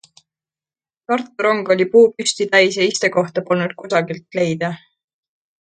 [1.11, 4.73] Tartu rong oli puupüsti täis ja istekohta polnud kusagilt leida.